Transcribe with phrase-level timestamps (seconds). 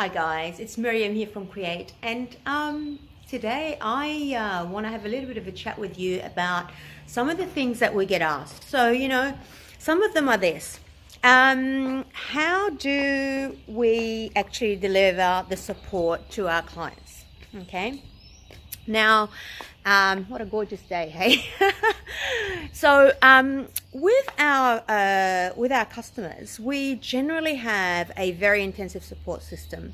[0.00, 5.04] Hi guys, it's Miriam here from Create and um, today I uh, want to have
[5.04, 6.70] a little bit of a chat with you about
[7.06, 8.66] some of the things that we get asked.
[8.66, 9.36] So, you know,
[9.78, 10.80] some of them are this.
[11.22, 17.26] Um, how do we actually deliver the support to our clients?
[17.54, 18.02] Okay.
[18.86, 19.28] Now,
[19.84, 21.44] um, what a gorgeous day, hey?
[22.72, 29.42] so, um, with our uh, with our customers, we generally have a very intensive support
[29.42, 29.92] system.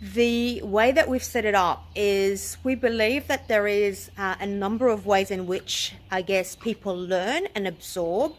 [0.00, 4.46] The way that we've set it up is we believe that there is uh, a
[4.46, 8.34] number of ways in which I guess people learn and absorb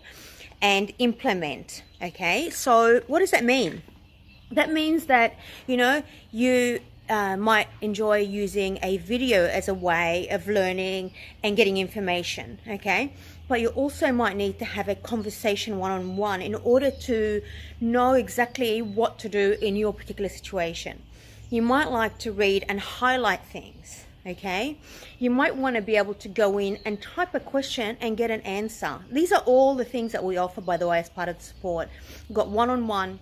[0.61, 1.83] and implement.
[2.01, 3.81] Okay, so what does that mean?
[4.51, 5.35] That means that
[5.67, 6.79] you know you
[7.13, 11.11] uh, might enjoy using a video as a way of learning
[11.43, 13.13] and getting information, okay?
[13.47, 17.41] But you also might need to have a conversation one on one in order to
[17.79, 21.03] know exactly what to do in your particular situation.
[21.51, 24.79] You might like to read and highlight things, okay?
[25.19, 28.31] You might want to be able to go in and type a question and get
[28.31, 29.01] an answer.
[29.11, 31.43] These are all the things that we offer, by the way, as part of the
[31.43, 31.89] support.
[32.27, 33.19] We've got one on one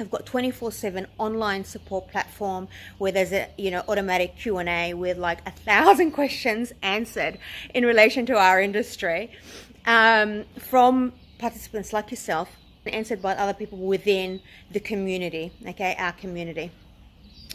[0.00, 5.38] I've got 24/7 online support platform where there's a you know automatic Q&A with like
[5.46, 7.38] a thousand questions answered
[7.74, 9.30] in relation to our industry
[9.86, 12.48] um, from participants like yourself
[12.86, 16.70] answered by other people within the community okay our community.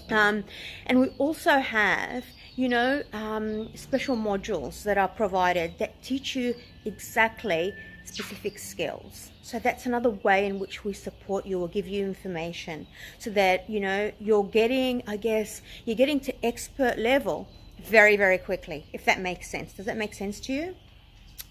[0.10, 0.44] Um,
[0.88, 2.23] and we also have
[2.56, 7.76] you know um, special modules that are provided that teach you exactly
[8.09, 9.31] specific skills.
[9.41, 13.69] So that's another way in which we support you or give you information so that,
[13.69, 17.47] you know, you're getting, I guess, you're getting to expert level
[17.83, 19.73] very, very quickly, if that makes sense.
[19.73, 20.75] Does that make sense to you?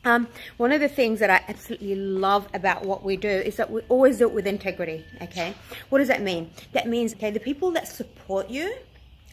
[0.05, 3.71] Um, one of the things that I absolutely love about what we do is that
[3.71, 5.55] we always do it with integrity, okay?
[5.89, 6.51] What does that mean?
[6.73, 8.75] That means, okay, the people that support you,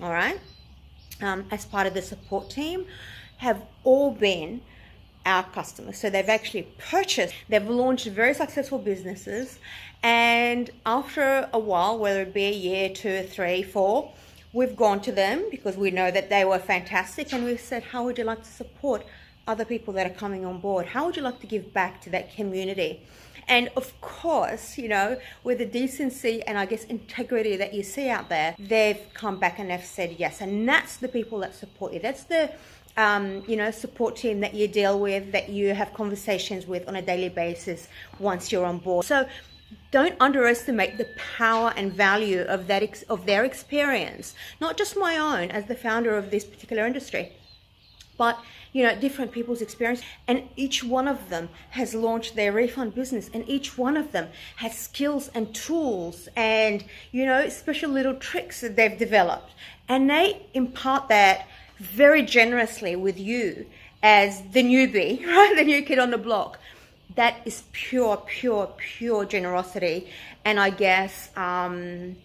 [0.01, 0.39] all right,
[1.21, 2.85] um, as part of the support team,
[3.37, 4.61] have all been
[5.25, 5.97] our customers.
[5.97, 9.59] So they've actually purchased, they've launched very successful businesses.
[10.03, 14.11] And after a while, whether it be a year, two, three, four,
[14.53, 17.33] we've gone to them because we know that they were fantastic.
[17.33, 19.05] And we've said, how would you like to support
[19.47, 20.85] other people that are coming on board?
[20.85, 23.01] How would you like to give back to that community?
[23.47, 28.09] And of course, you know, with the decency and I guess integrity that you see
[28.09, 30.41] out there, they've come back and they've said yes.
[30.41, 31.99] And that's the people that support you.
[31.99, 32.51] That's the
[32.97, 36.95] um, you know, support team that you deal with, that you have conversations with on
[36.95, 37.87] a daily basis
[38.19, 39.05] once you're on board.
[39.05, 39.27] So
[39.91, 41.07] don't underestimate the
[41.37, 46.17] power and value of that of their experience, not just my own as the founder
[46.17, 47.33] of this particular industry,
[48.17, 48.39] but
[48.71, 50.01] you know different people's experience.
[50.27, 54.29] And each one of them has launched their refund business and each one of them
[54.57, 59.51] has skills and tools and you know special little tricks that they've developed.
[59.87, 63.65] And they impart that very generously with you
[64.01, 65.53] as the newbie, right?
[65.55, 66.59] The new kid on the block.
[67.15, 70.09] That is pure, pure, pure generosity.
[70.43, 72.15] And I guess, um,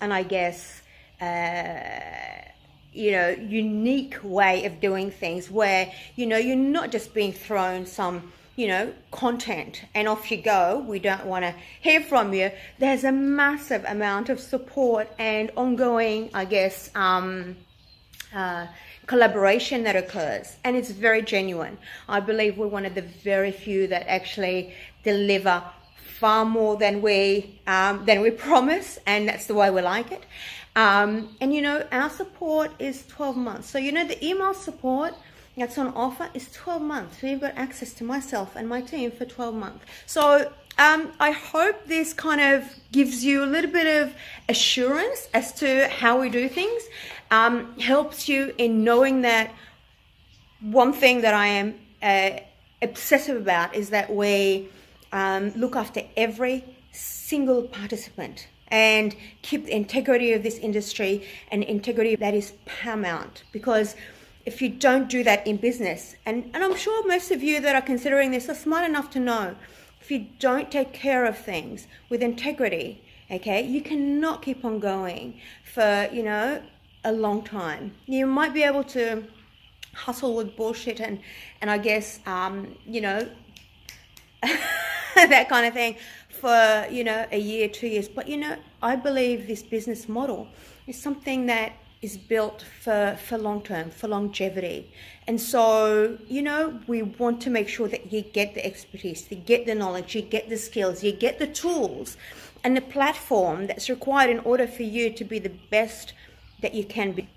[0.00, 0.82] and I guess,
[1.20, 2.46] uh,
[2.92, 7.84] you know, unique way of doing things where, you know, you're not just being thrown
[7.84, 10.84] some, you know, content and off you go.
[10.86, 12.50] We don't want to hear from you.
[12.78, 17.56] There's a massive amount of support and ongoing, I guess, um,
[18.34, 18.66] uh,
[19.06, 21.78] collaboration that occurs and it's very genuine.
[22.08, 25.62] I believe we're one of the very few that actually deliver
[25.96, 30.24] far more than we um, than we promise and that's the way we like it.
[30.74, 33.70] Um, and you know our support is 12 months.
[33.70, 35.14] So you know the email support
[35.56, 37.20] that's on offer is 12 months.
[37.20, 39.84] So you've got access to myself and my team for 12 months.
[40.04, 44.14] So um, I hope this kind of gives you a little bit of
[44.48, 46.82] assurance as to how we do things,
[47.30, 49.54] um, helps you in knowing that
[50.60, 52.40] one thing that I am uh,
[52.82, 54.68] obsessive about is that we
[55.12, 62.16] um, look after every single participant and keep the integrity of this industry and integrity
[62.16, 63.44] that is paramount.
[63.52, 63.94] Because
[64.44, 67.74] if you don't do that in business and, and i'm sure most of you that
[67.74, 69.56] are considering this are smart enough to know
[70.06, 75.40] if you don't take care of things with integrity, okay, you cannot keep on going
[75.64, 76.62] for, you know,
[77.02, 77.92] a long time.
[78.06, 79.24] You might be able to
[79.94, 81.18] hustle with bullshit and,
[81.60, 83.28] and I guess, um, you know,
[85.16, 85.96] that kind of thing
[86.30, 88.08] for, you know, a year, two years.
[88.08, 90.46] But, you know, I believe this business model
[90.86, 94.92] is something that is built for, for long term, for longevity.
[95.26, 99.36] And so, you know, we want to make sure that you get the expertise, you
[99.38, 102.16] get the knowledge, you get the skills, you get the tools.
[102.66, 106.12] and the platform that's required in order for you to be the best
[106.62, 107.28] that you can be.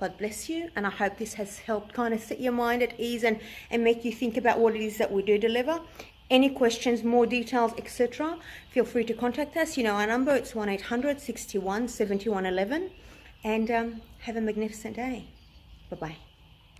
[0.00, 2.98] God bless you, and I hope this has helped kind of set your mind at
[2.98, 3.38] ease and,
[3.70, 5.80] and make you think about what it is that we do deliver.
[6.30, 8.38] Any questions, more details, etc.,
[8.70, 9.76] feel free to contact us.
[9.76, 12.90] You know our number, it's 1 800 61 7111.
[13.44, 15.26] And um, have a magnificent day.
[15.90, 16.16] Bye bye.